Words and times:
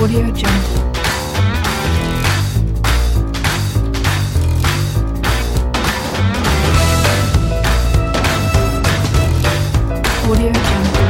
Audio 0.00 0.20
Jungle. 0.32 0.78
Audio 10.28 10.52
Jungle. 10.52 11.08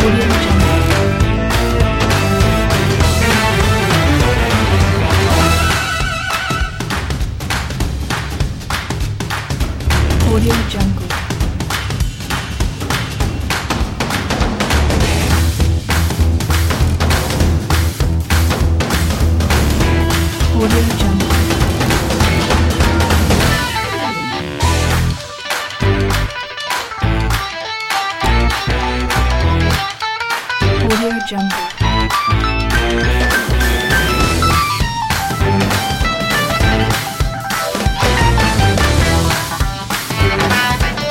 Audio 0.00 0.28
Jungle. 0.40 0.53
Jungle. 31.26 31.48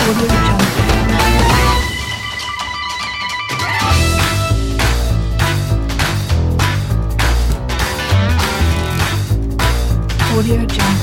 Audio 0.05 0.27
Jungle. 0.27 0.63
Audio. 10.35 11.02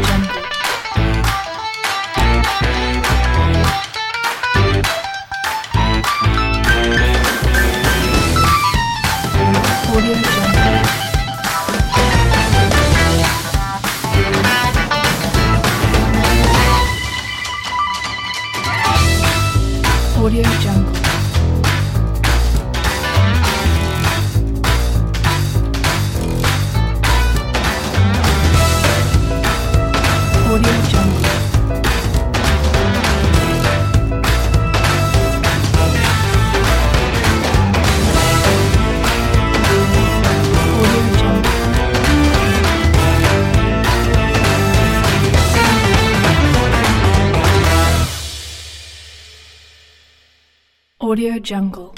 Audio 51.01 51.39
Jungle. 51.39 51.91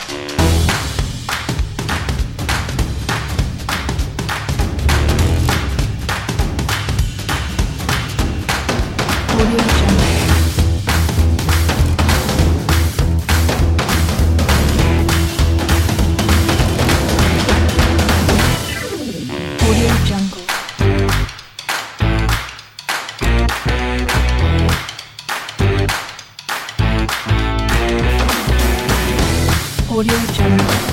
Audio 30.03 30.17
Jungle. 30.33 30.92